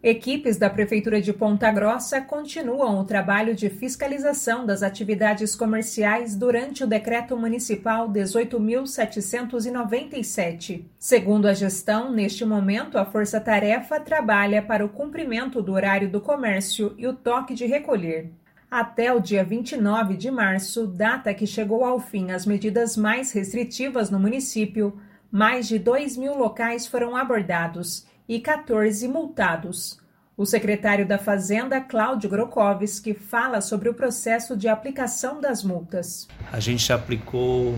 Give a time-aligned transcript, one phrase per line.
[0.00, 6.84] Equipes da Prefeitura de Ponta Grossa continuam o trabalho de fiscalização das atividades comerciais durante
[6.84, 10.84] o Decreto Municipal 18.797.
[11.00, 16.20] Segundo a gestão, neste momento a Força Tarefa trabalha para o cumprimento do horário do
[16.20, 18.30] comércio e o toque de recolher.
[18.70, 24.10] Até o dia 29 de março, data que chegou ao fim as medidas mais restritivas
[24.10, 24.96] no município,
[25.28, 29.98] mais de 2 mil locais foram abordados e 14 multados.
[30.36, 36.28] O secretário da Fazenda, Cláudio Grokowski, fala sobre o processo de aplicação das multas.
[36.52, 37.76] A gente aplicou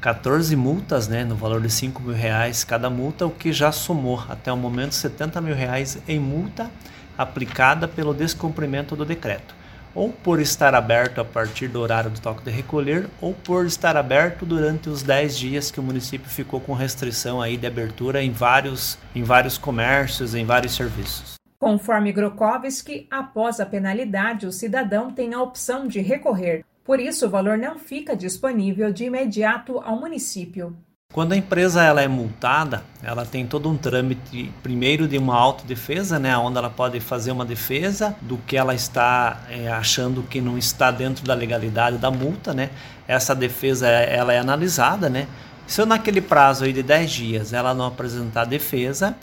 [0.00, 4.24] 14 multas, né, no valor de 5 mil reais cada multa, o que já somou
[4.28, 6.70] até o momento 70 mil reais em multa
[7.16, 9.54] aplicada pelo descumprimento do decreto,
[9.94, 13.96] ou por estar aberto a partir do horário do toque de recolher, ou por estar
[13.96, 18.30] aberto durante os 10 dias que o município ficou com restrição aí de abertura em
[18.30, 21.34] vários, em vários comércios, em vários serviços.
[21.58, 26.64] Conforme Grokowski, após a penalidade, o cidadão tem a opção de recorrer.
[26.82, 30.74] Por isso, o valor não fica disponível de imediato ao município.
[31.12, 36.20] Quando a empresa ela é multada, ela tem todo um trâmite, primeiro de uma autodefesa,
[36.20, 40.56] né, onde ela pode fazer uma defesa do que ela está é, achando que não
[40.56, 42.70] está dentro da legalidade da multa, né?
[43.08, 45.26] Essa defesa ela é analisada, né?
[45.66, 49.16] Se naquele prazo aí de 10 dias ela não apresentar defesa,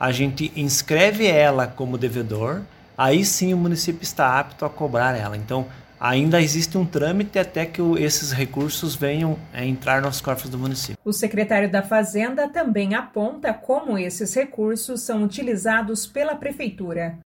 [0.00, 2.62] a gente inscreve ela como devedor,
[2.96, 5.36] aí sim o município está apto a cobrar ela.
[5.36, 5.66] Então,
[5.98, 10.98] ainda existe um trâmite até que esses recursos venham a entrar nos cofres do município.
[11.04, 17.18] O secretário da Fazenda também aponta como esses recursos são utilizados pela prefeitura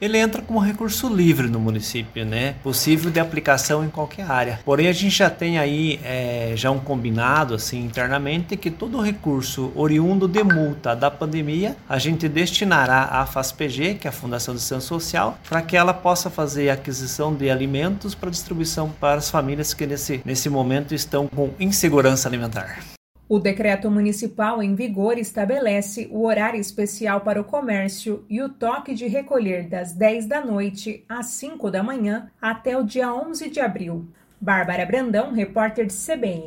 [0.00, 2.56] ele entra como recurso livre no município, né?
[2.62, 4.60] Possível de aplicação em qualquer área.
[4.64, 9.72] Porém, a gente já tem aí é, já um combinado assim internamente que todo recurso
[9.74, 14.58] oriundo de multa da pandemia a gente destinará à FASPG, que é a Fundação de
[14.58, 19.72] Assistência Social, para que ela possa fazer aquisição de alimentos para distribuição para as famílias
[19.72, 22.95] que nesse, nesse momento estão com insegurança alimentar.
[23.28, 28.94] O decreto municipal em vigor estabelece o horário especial para o comércio e o toque
[28.94, 33.58] de recolher das 10 da noite às 5 da manhã até o dia 11 de
[33.58, 34.06] abril.
[34.40, 36.44] Bárbara Brandão, repórter de CBN.